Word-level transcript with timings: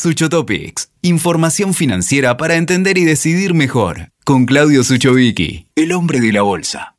Sucho 0.00 0.30
Topics, 0.30 0.88
información 1.02 1.74
financiera 1.74 2.38
para 2.38 2.54
entender 2.54 2.96
y 2.96 3.04
decidir 3.04 3.52
mejor, 3.52 4.12
con 4.24 4.46
Claudio 4.46 4.82
Suchovicki, 4.82 5.68
el 5.76 5.92
hombre 5.92 6.20
de 6.20 6.32
la 6.32 6.40
bolsa. 6.40 6.96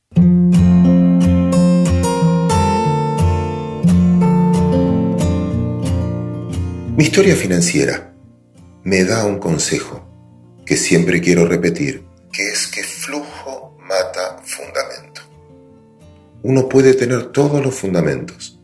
Mi 6.96 7.04
historia 7.04 7.36
financiera 7.36 8.14
me 8.84 9.04
da 9.04 9.26
un 9.26 9.40
consejo 9.40 10.08
que 10.64 10.78
siempre 10.78 11.22
quiero 11.22 11.48
repetir, 11.48 12.06
que 12.32 12.50
es 12.50 12.68
que 12.68 12.84
flujo 12.84 13.80
mata 13.80 14.44
fundamento. 14.44 15.22
Uno 16.44 16.70
puede 16.70 16.94
tener 16.94 17.32
todos 17.32 17.66
los 17.66 17.74
fundamentos, 17.74 18.60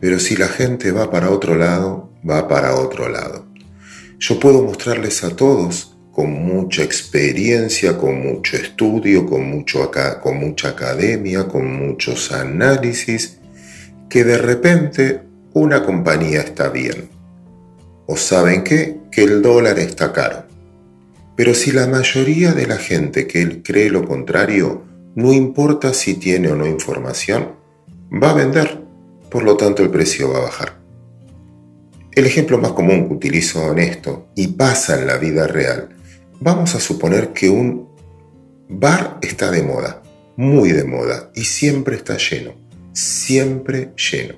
pero 0.00 0.20
si 0.20 0.36
la 0.36 0.46
gente 0.46 0.92
va 0.92 1.10
para 1.10 1.30
otro 1.30 1.56
lado, 1.56 2.08
va 2.24 2.46
para 2.46 2.76
otro 2.76 3.08
lado. 3.08 3.49
Yo 4.22 4.38
puedo 4.38 4.62
mostrarles 4.62 5.24
a 5.24 5.34
todos 5.34 5.96
con 6.12 6.30
mucha 6.30 6.82
experiencia, 6.82 7.96
con 7.96 8.20
mucho 8.20 8.58
estudio, 8.58 9.24
con, 9.24 9.48
mucho 9.50 9.90
con 10.22 10.36
mucha 10.36 10.68
academia, 10.68 11.48
con 11.48 11.72
muchos 11.86 12.30
análisis, 12.30 13.38
que 14.10 14.22
de 14.22 14.36
repente 14.36 15.22
una 15.54 15.82
compañía 15.82 16.42
está 16.42 16.68
bien. 16.68 17.08
¿O 18.06 18.14
saben 18.18 18.62
qué? 18.62 18.98
Que 19.10 19.22
el 19.24 19.40
dólar 19.40 19.78
está 19.78 20.12
caro. 20.12 20.44
Pero 21.34 21.54
si 21.54 21.72
la 21.72 21.86
mayoría 21.86 22.52
de 22.52 22.66
la 22.66 22.76
gente 22.76 23.26
que 23.26 23.62
cree 23.62 23.88
lo 23.88 24.06
contrario, 24.06 24.82
no 25.14 25.32
importa 25.32 25.94
si 25.94 26.12
tiene 26.12 26.48
o 26.48 26.56
no 26.56 26.66
información, 26.66 27.52
va 28.22 28.32
a 28.32 28.34
vender, 28.34 28.82
por 29.30 29.44
lo 29.44 29.56
tanto 29.56 29.82
el 29.82 29.88
precio 29.88 30.30
va 30.30 30.40
a 30.40 30.42
bajar. 30.42 30.79
El 32.12 32.26
ejemplo 32.26 32.58
más 32.58 32.72
común 32.72 33.06
que 33.06 33.14
utilizo 33.14 33.70
en 33.70 33.78
esto 33.78 34.26
y 34.34 34.48
pasa 34.48 34.98
en 34.98 35.06
la 35.06 35.16
vida 35.16 35.46
real, 35.46 35.90
vamos 36.40 36.74
a 36.74 36.80
suponer 36.80 37.28
que 37.32 37.48
un 37.48 37.88
bar 38.68 39.18
está 39.22 39.50
de 39.52 39.62
moda, 39.62 40.02
muy 40.36 40.72
de 40.72 40.82
moda, 40.82 41.30
y 41.36 41.44
siempre 41.44 41.94
está 41.94 42.16
lleno, 42.16 42.54
siempre 42.92 43.92
lleno. 43.94 44.34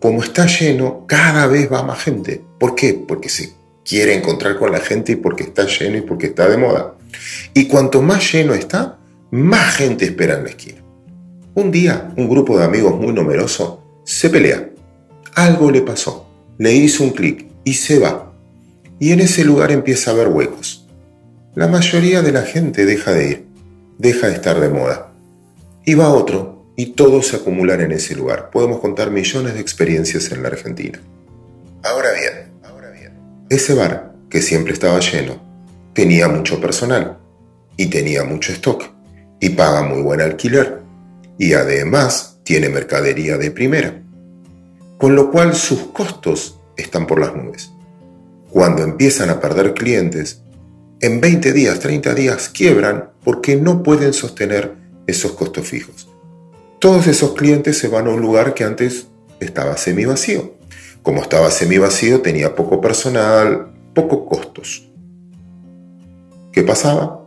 Como 0.00 0.22
está 0.22 0.46
lleno, 0.46 1.04
cada 1.06 1.46
vez 1.46 1.70
va 1.70 1.82
más 1.82 2.02
gente. 2.02 2.40
¿Por 2.58 2.74
qué? 2.74 2.94
Porque 2.94 3.28
se 3.28 3.52
quiere 3.84 4.14
encontrar 4.14 4.58
con 4.58 4.72
la 4.72 4.80
gente 4.80 5.12
y 5.12 5.16
porque 5.16 5.42
está 5.42 5.66
lleno 5.66 5.98
y 5.98 6.00
porque 6.00 6.28
está 6.28 6.48
de 6.48 6.56
moda. 6.56 6.94
Y 7.52 7.66
cuanto 7.66 8.00
más 8.00 8.32
lleno 8.32 8.54
está, 8.54 8.98
más 9.30 9.76
gente 9.76 10.06
espera 10.06 10.38
en 10.38 10.44
la 10.44 10.50
esquina. 10.50 10.80
Un 11.54 11.70
día, 11.70 12.10
un 12.16 12.26
grupo 12.26 12.56
de 12.56 12.64
amigos 12.64 12.98
muy 12.98 13.12
numeroso 13.12 14.00
se 14.04 14.30
pelea. 14.30 14.70
Algo 15.34 15.70
le 15.70 15.82
pasó 15.82 16.19
le 16.60 16.74
hizo 16.74 17.04
un 17.04 17.10
clic 17.10 17.46
y 17.64 17.72
se 17.72 17.98
va. 17.98 18.34
Y 18.98 19.12
en 19.12 19.20
ese 19.20 19.44
lugar 19.44 19.72
empieza 19.72 20.10
a 20.10 20.12
haber 20.14 20.28
huecos. 20.28 20.86
La 21.54 21.68
mayoría 21.68 22.20
de 22.20 22.32
la 22.32 22.42
gente 22.42 22.84
deja 22.84 23.12
de 23.12 23.30
ir, 23.30 23.46
deja 23.96 24.26
de 24.26 24.34
estar 24.34 24.60
de 24.60 24.68
moda. 24.68 25.10
Y 25.86 25.94
va 25.94 26.10
otro, 26.10 26.66
y 26.76 26.92
todos 26.92 27.28
se 27.28 27.36
acumulan 27.36 27.80
en 27.80 27.92
ese 27.92 28.14
lugar. 28.14 28.50
Podemos 28.50 28.80
contar 28.80 29.10
millones 29.10 29.54
de 29.54 29.60
experiencias 29.60 30.30
en 30.32 30.42
la 30.42 30.48
Argentina. 30.48 31.00
Ahora 31.82 32.10
bien, 32.12 32.52
ahora 32.62 32.90
bien, 32.90 33.12
ese 33.48 33.72
bar, 33.72 34.12
que 34.28 34.42
siempre 34.42 34.74
estaba 34.74 35.00
lleno, 35.00 35.40
tenía 35.94 36.28
mucho 36.28 36.60
personal, 36.60 37.16
y 37.78 37.86
tenía 37.86 38.22
mucho 38.24 38.52
stock, 38.52 38.84
y 39.40 39.48
paga 39.48 39.82
muy 39.82 40.02
buen 40.02 40.20
alquiler, 40.20 40.82
y 41.38 41.54
además 41.54 42.38
tiene 42.44 42.68
mercadería 42.68 43.38
de 43.38 43.50
primera 43.50 44.02
con 45.00 45.16
lo 45.16 45.30
cual 45.30 45.54
sus 45.54 45.78
costos 45.94 46.60
están 46.76 47.06
por 47.06 47.18
las 47.18 47.34
nubes. 47.34 47.72
Cuando 48.50 48.82
empiezan 48.82 49.30
a 49.30 49.40
perder 49.40 49.72
clientes, 49.72 50.42
en 51.00 51.22
20 51.22 51.54
días, 51.54 51.80
30 51.80 52.14
días 52.14 52.50
quiebran 52.50 53.10
porque 53.24 53.56
no 53.56 53.82
pueden 53.82 54.12
sostener 54.12 54.74
esos 55.06 55.32
costos 55.32 55.66
fijos. 55.66 56.10
Todos 56.78 57.06
esos 57.06 57.32
clientes 57.32 57.78
se 57.78 57.88
van 57.88 58.08
a 58.08 58.10
un 58.10 58.20
lugar 58.20 58.52
que 58.52 58.64
antes 58.64 59.06
estaba 59.40 59.78
semi 59.78 60.04
vacío. 60.04 60.52
Como 61.02 61.22
estaba 61.22 61.50
semi 61.50 61.78
vacío 61.78 62.20
tenía 62.20 62.54
poco 62.54 62.82
personal, 62.82 63.72
pocos 63.94 64.28
costos. 64.28 64.90
¿Qué 66.52 66.62
pasaba? 66.62 67.24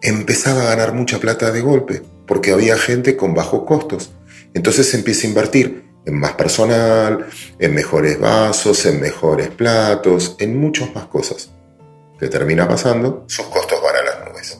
Empezaba 0.00 0.62
a 0.62 0.66
ganar 0.74 0.94
mucha 0.94 1.18
plata 1.18 1.50
de 1.52 1.60
golpe 1.60 2.02
porque 2.26 2.52
había 2.52 2.78
gente 2.78 3.14
con 3.14 3.34
bajos 3.34 3.64
costos. 3.64 4.12
Entonces 4.54 4.94
empieza 4.94 5.26
a 5.26 5.30
invertir 5.30 5.84
en 6.06 6.18
más 6.18 6.32
personal, 6.32 7.26
en 7.58 7.74
mejores 7.74 8.18
vasos, 8.20 8.84
en 8.86 9.00
mejores 9.00 9.48
platos, 9.48 10.36
en 10.38 10.58
muchas 10.58 10.94
más 10.94 11.06
cosas. 11.06 11.50
¿Qué 12.18 12.28
termina 12.28 12.68
pasando? 12.68 13.24
Sus 13.26 13.46
costos 13.46 13.78
van 13.82 13.96
a 13.96 14.02
las 14.02 14.28
nubes. 14.28 14.58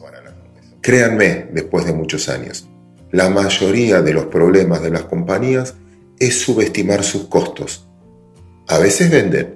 Créanme, 0.80 1.46
después 1.52 1.86
de 1.86 1.94
muchos 1.94 2.28
años, 2.28 2.68
la 3.10 3.30
mayoría 3.30 4.02
de 4.02 4.12
los 4.12 4.26
problemas 4.26 4.82
de 4.82 4.90
las 4.90 5.04
compañías 5.04 5.74
es 6.18 6.40
subestimar 6.40 7.04
sus 7.04 7.26
costos. 7.28 7.88
A 8.68 8.78
veces 8.78 9.10
venden, 9.10 9.54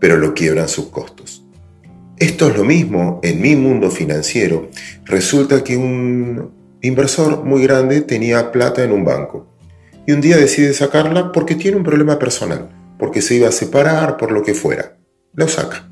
pero 0.00 0.16
lo 0.16 0.32
quiebran 0.32 0.68
sus 0.68 0.86
costos. 0.86 1.44
Esto 2.18 2.48
es 2.48 2.56
lo 2.56 2.64
mismo 2.64 3.20
en 3.22 3.42
mi 3.42 3.56
mundo 3.56 3.90
financiero. 3.90 4.68
Resulta 5.04 5.64
que 5.64 5.76
un 5.76 6.52
inversor 6.80 7.44
muy 7.44 7.62
grande 7.62 8.00
tenía 8.00 8.52
plata 8.52 8.84
en 8.84 8.92
un 8.92 9.04
banco 9.04 9.53
y 10.06 10.12
un 10.12 10.20
día 10.20 10.36
decide 10.36 10.74
sacarla 10.74 11.32
porque 11.32 11.54
tiene 11.54 11.76
un 11.76 11.84
problema 11.84 12.18
personal, 12.18 12.68
porque 12.98 13.22
se 13.22 13.36
iba 13.36 13.48
a 13.48 13.52
separar, 13.52 14.16
por 14.16 14.32
lo 14.32 14.42
que 14.42 14.54
fuera. 14.54 14.96
Lo 15.34 15.48
saca. 15.48 15.88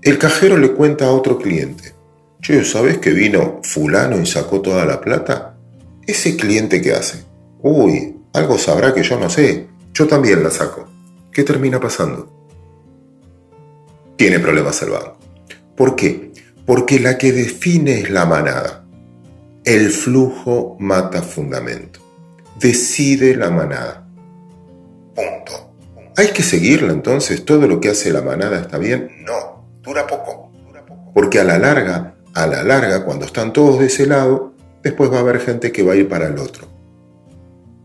El 0.00 0.18
cajero 0.18 0.56
le 0.58 0.72
cuenta 0.72 1.06
a 1.06 1.12
otro 1.12 1.38
cliente, 1.38 1.92
che, 2.40 2.64
¿sabes 2.64 2.98
que 2.98 3.10
vino 3.10 3.60
fulano 3.62 4.20
y 4.20 4.26
sacó 4.26 4.60
toda 4.60 4.84
la 4.84 5.00
plata? 5.00 5.56
Ese 6.06 6.36
cliente 6.36 6.80
que 6.80 6.92
hace, 6.92 7.24
uy, 7.62 8.16
algo 8.32 8.58
sabrá 8.58 8.94
que 8.94 9.02
yo 9.02 9.18
no 9.18 9.28
sé, 9.28 9.66
yo 9.92 10.06
también 10.06 10.42
la 10.42 10.50
saco. 10.50 10.88
¿Qué 11.32 11.44
termina 11.44 11.80
pasando? 11.80 12.28
Tiene 14.16 14.38
problemas 14.38 14.80
el 14.82 14.90
banco. 14.90 15.18
¿Por 15.76 15.96
qué? 15.96 16.32
Porque 16.66 17.00
la 17.00 17.18
que 17.18 17.32
define 17.32 18.00
es 18.00 18.10
la 18.10 18.26
manada. 18.26 18.84
El 19.64 19.90
flujo 19.90 20.76
mata 20.78 21.22
fundamento 21.22 22.01
decide 22.58 23.36
la 23.36 23.50
manada. 23.50 24.06
Punto. 25.14 25.74
¿Hay 26.16 26.28
que 26.28 26.42
seguirla 26.42 26.92
entonces? 26.92 27.44
¿Todo 27.44 27.66
lo 27.66 27.80
que 27.80 27.90
hace 27.90 28.12
la 28.12 28.22
manada 28.22 28.60
está 28.60 28.78
bien? 28.78 29.10
No, 29.24 29.66
dura 29.82 30.06
poco. 30.06 30.50
Porque 31.14 31.40
a 31.40 31.44
la 31.44 31.58
larga, 31.58 32.14
a 32.34 32.46
la 32.46 32.62
larga, 32.62 33.04
cuando 33.04 33.26
están 33.26 33.52
todos 33.52 33.78
de 33.78 33.86
ese 33.86 34.06
lado, 34.06 34.54
después 34.82 35.10
va 35.12 35.18
a 35.18 35.20
haber 35.20 35.40
gente 35.40 35.72
que 35.72 35.82
va 35.82 35.92
a 35.92 35.96
ir 35.96 36.08
para 36.08 36.28
el 36.28 36.38
otro. 36.38 36.66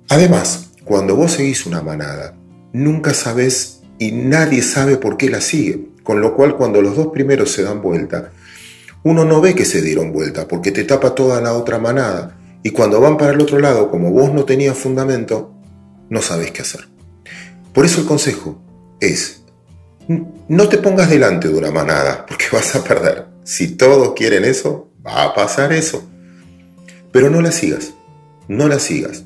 Además, 0.09 0.69
cuando 0.85 1.15
vos 1.15 1.33
seguís 1.33 1.65
una 1.65 1.81
manada, 1.81 2.33
nunca 2.71 3.13
sabes 3.13 3.81
y 3.99 4.11
nadie 4.11 4.61
sabe 4.61 4.97
por 4.97 5.17
qué 5.17 5.29
la 5.29 5.41
sigue. 5.41 5.89
Con 6.03 6.21
lo 6.21 6.35
cual, 6.35 6.55
cuando 6.55 6.81
los 6.81 6.95
dos 6.95 7.07
primeros 7.07 7.51
se 7.51 7.63
dan 7.63 7.81
vuelta, 7.81 8.31
uno 9.03 9.25
no 9.25 9.41
ve 9.41 9.55
que 9.55 9.65
se 9.65 9.81
dieron 9.81 10.11
vuelta 10.11 10.47
porque 10.47 10.71
te 10.71 10.83
tapa 10.83 11.13
toda 11.13 11.41
la 11.41 11.53
otra 11.53 11.79
manada 11.79 12.36
y 12.63 12.71
cuando 12.71 12.99
van 12.99 13.17
para 13.17 13.31
el 13.31 13.41
otro 13.41 13.59
lado, 13.59 13.89
como 13.89 14.11
vos 14.11 14.33
no 14.33 14.45
tenías 14.45 14.77
fundamento, 14.77 15.53
no 16.09 16.21
sabes 16.21 16.51
qué 16.51 16.61
hacer. 16.61 16.87
Por 17.73 17.85
eso 17.85 18.01
el 18.01 18.07
consejo 18.07 18.61
es, 18.99 19.41
no 20.47 20.67
te 20.67 20.77
pongas 20.77 21.09
delante 21.09 21.47
de 21.47 21.55
una 21.55 21.71
manada, 21.71 22.25
porque 22.25 22.45
vas 22.51 22.75
a 22.75 22.83
perder. 22.83 23.25
Si 23.43 23.75
todos 23.75 24.13
quieren 24.13 24.45
eso, 24.45 24.89
va 25.05 25.23
a 25.23 25.33
pasar 25.33 25.71
eso. 25.71 26.09
Pero 27.11 27.29
no 27.29 27.41
la 27.41 27.51
sigas, 27.51 27.93
no 28.47 28.67
la 28.67 28.79
sigas. 28.79 29.23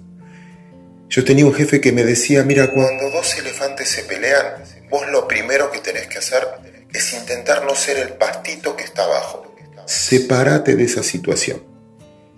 Yo 1.09 1.25
tenía 1.25 1.45
un 1.45 1.53
jefe 1.53 1.81
que 1.81 1.91
me 1.91 2.05
decía, 2.05 2.43
mira, 2.43 2.71
cuando 2.71 3.09
dos 3.09 3.37
elefantes 3.37 3.89
se 3.89 4.03
pelean, 4.03 4.45
vos 4.89 5.03
lo 5.11 5.27
primero 5.27 5.71
que 5.71 5.79
tenés 5.79 6.07
que 6.07 6.19
hacer 6.19 6.47
es 6.93 7.13
intentar 7.13 7.65
no 7.65 7.75
ser 7.75 7.97
el 7.97 8.13
pastito 8.13 8.75
que 8.75 8.83
está 8.83 9.03
abajo. 9.03 9.53
Sepárate 9.85 10.75
de 10.75 10.83
esa 10.83 11.03
situación. 11.03 11.70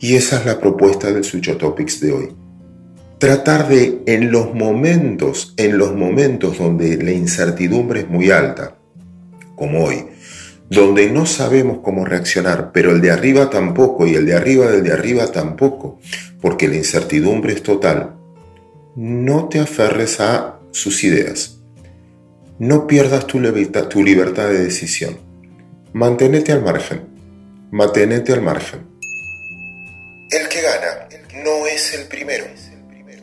Y 0.03 0.17
esa 0.17 0.37
es 0.39 0.45
la 0.45 0.59
propuesta 0.59 1.09
del 1.13 1.23
Sucho 1.23 1.55
Topics 1.55 2.01
de 2.01 2.11
hoy. 2.11 2.29
Tratar 3.19 3.69
de, 3.69 4.01
en 4.05 4.33
los 4.33 4.53
momentos, 4.53 5.53
en 5.55 5.77
los 5.77 5.95
momentos 5.95 6.57
donde 6.57 7.01
la 7.01 7.13
incertidumbre 7.13 8.01
es 8.01 8.09
muy 8.09 8.29
alta, 8.29 8.75
como 9.55 9.85
hoy, 9.85 10.03
donde 10.69 11.09
no 11.09 11.25
sabemos 11.25 11.77
cómo 11.81 12.03
reaccionar, 12.03 12.73
pero 12.73 12.91
el 12.91 12.99
de 12.99 13.11
arriba 13.11 13.49
tampoco 13.49 14.05
y 14.05 14.15
el 14.15 14.25
de 14.25 14.35
arriba 14.35 14.69
del 14.69 14.83
de 14.83 14.91
arriba 14.91 15.27
tampoco, 15.27 16.01
porque 16.41 16.67
la 16.67 16.75
incertidumbre 16.75 17.53
es 17.53 17.63
total, 17.63 18.15
no 18.97 19.47
te 19.47 19.61
aferres 19.61 20.19
a 20.19 20.59
sus 20.71 21.05
ideas. 21.05 21.61
No 22.59 22.87
pierdas 22.87 23.25
tu 23.25 23.39
libertad, 23.39 23.87
tu 23.87 24.03
libertad 24.03 24.49
de 24.49 24.65
decisión. 24.65 25.15
Manténete 25.93 26.51
al 26.51 26.61
margen. 26.61 27.03
Manténete 27.71 28.33
al 28.33 28.41
margen. 28.41 28.92
El 30.33 30.49
que 30.49 30.61
gana 30.61 31.07
no 31.43 31.67
es 31.67 31.93
el 31.93 32.07
primero. 32.07 32.45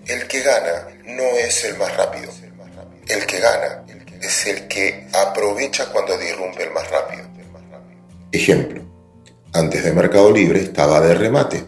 El 0.07 0.29
que 0.29 0.43
gana 0.43 0.87
no 1.07 1.25
es 1.45 1.65
el 1.65 1.77
más 1.77 1.97
rápido. 1.97 2.31
El 3.09 3.27
que 3.27 3.41
gana 3.41 3.85
es 4.23 4.47
el 4.47 4.69
que 4.69 5.09
aprovecha 5.13 5.91
cuando 5.91 6.17
disrumpe 6.17 6.63
el 6.63 6.71
más 6.71 6.89
rápido. 6.89 7.25
Ejemplo, 8.31 8.85
antes 9.53 9.83
de 9.83 9.93
Mercado 9.93 10.31
Libre 10.31 10.61
estaba 10.61 11.01
de 11.01 11.15
remate. 11.15 11.65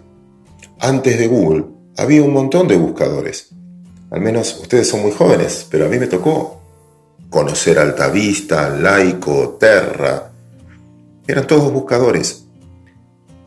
Antes 0.79 1.19
de 1.19 1.27
Google 1.27 1.65
había 1.97 2.23
un 2.23 2.33
montón 2.33 2.69
de 2.69 2.77
buscadores. 2.77 3.49
Al 4.12 4.21
menos 4.21 4.56
ustedes 4.61 4.87
son 4.87 5.03
muy 5.03 5.11
jóvenes, 5.11 5.67
pero 5.69 5.87
a 5.87 5.88
mí 5.88 5.99
me 5.99 6.06
tocó 6.06 6.62
conocer 7.31 7.81
Altavista, 7.81 8.69
Laico, 8.69 9.56
Terra. 9.59 10.31
Eran 11.27 11.49
todos 11.49 11.73
buscadores. 11.73 12.42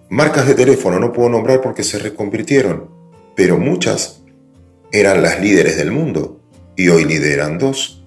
Marcas 0.10 0.48
de 0.48 0.54
teléfono 0.54 1.00
no 1.00 1.12
puedo 1.12 1.30
nombrar 1.30 1.62
porque 1.62 1.84
se 1.84 1.98
reconvirtieron, 1.98 2.90
pero 3.36 3.58
muchas 3.58 4.22
eran 4.92 5.24
las 5.24 5.42
líderes 5.42 5.78
del 5.78 5.92
mundo 5.92 6.42
y 6.76 6.90
hoy 6.90 7.06
lideran 7.06 7.58
dos. 7.58 8.06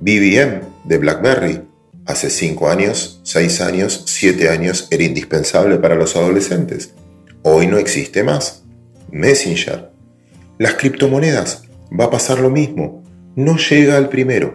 BBM 0.00 0.60
de 0.84 0.98
BlackBerry 0.98 1.62
hace 2.06 2.30
5 2.30 2.70
años, 2.70 3.20
6 3.24 3.60
años, 3.62 4.04
7 4.06 4.48
años 4.48 4.86
era 4.92 5.02
indispensable 5.02 5.76
para 5.78 5.96
los 5.96 6.14
adolescentes. 6.14 6.94
Hoy 7.42 7.66
no 7.66 7.76
existe 7.78 8.22
más. 8.22 8.62
Messenger. 9.10 9.90
Las 10.58 10.74
criptomonedas. 10.74 11.64
Va 11.98 12.04
a 12.04 12.10
pasar 12.10 12.38
lo 12.38 12.50
mismo. 12.50 13.02
No 13.34 13.56
llega 13.56 13.96
al 13.96 14.08
primero. 14.08 14.54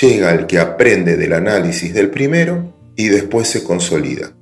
Llega 0.00 0.30
al 0.30 0.46
que 0.46 0.58
aprende 0.58 1.16
del 1.16 1.32
análisis 1.32 1.94
del 1.94 2.10
primero 2.10 2.74
y 2.94 3.08
después 3.08 3.48
se 3.48 3.64
consolida. 3.64 4.32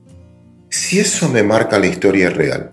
Si 0.73 0.99
eso 0.99 1.29
me 1.29 1.43
marca 1.43 1.79
la 1.79 1.87
historia 1.87 2.31
real, 2.31 2.73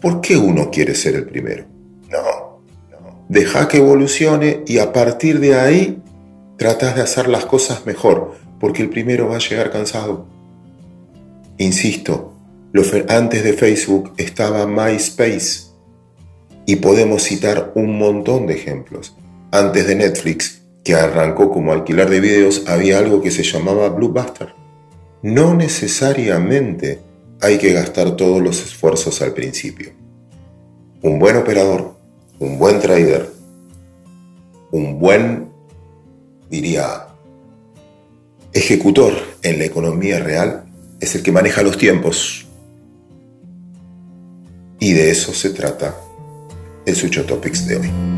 ¿por 0.00 0.22
qué 0.22 0.38
uno 0.38 0.70
quiere 0.70 0.94
ser 0.94 1.14
el 1.14 1.26
primero? 1.26 1.66
No, 2.08 2.62
no. 2.90 3.26
Deja 3.28 3.68
que 3.68 3.76
evolucione 3.76 4.62
y 4.66 4.78
a 4.78 4.94
partir 4.94 5.38
de 5.38 5.54
ahí 5.54 6.02
tratas 6.56 6.96
de 6.96 7.02
hacer 7.02 7.28
las 7.28 7.44
cosas 7.44 7.84
mejor, 7.84 8.32
porque 8.58 8.80
el 8.80 8.88
primero 8.88 9.28
va 9.28 9.36
a 9.36 9.40
llegar 9.40 9.70
cansado. 9.70 10.26
Insisto, 11.58 12.32
antes 13.08 13.44
de 13.44 13.52
Facebook 13.52 14.14
estaba 14.16 14.66
MySpace 14.66 15.66
y 16.64 16.76
podemos 16.76 17.24
citar 17.24 17.72
un 17.74 17.98
montón 17.98 18.46
de 18.46 18.54
ejemplos. 18.54 19.14
Antes 19.50 19.86
de 19.86 19.96
Netflix, 19.96 20.62
que 20.82 20.94
arrancó 20.94 21.50
como 21.50 21.74
alquilar 21.74 22.08
de 22.08 22.20
videos, 22.20 22.64
había 22.66 22.98
algo 22.98 23.20
que 23.20 23.30
se 23.30 23.42
llamaba 23.42 23.90
Bluebuster. 23.90 24.54
No 25.20 25.52
necesariamente 25.52 27.06
hay 27.40 27.58
que 27.58 27.72
gastar 27.72 28.16
todos 28.16 28.42
los 28.42 28.60
esfuerzos 28.60 29.22
al 29.22 29.32
principio. 29.32 29.92
Un 31.02 31.18
buen 31.18 31.36
operador, 31.36 31.94
un 32.38 32.58
buen 32.58 32.80
trader, 32.80 33.30
un 34.70 34.98
buen 34.98 35.48
diría, 36.50 37.06
ejecutor 38.52 39.12
en 39.42 39.58
la 39.58 39.64
economía 39.64 40.18
real 40.18 40.64
es 41.00 41.14
el 41.14 41.22
que 41.22 41.32
maneja 41.32 41.62
los 41.62 41.78
tiempos. 41.78 42.46
Y 44.80 44.92
de 44.92 45.10
eso 45.10 45.32
se 45.32 45.50
trata 45.50 45.94
el 46.86 46.94
Sucho 46.94 47.24
Topics 47.24 47.66
de 47.66 47.76
hoy. 47.76 48.17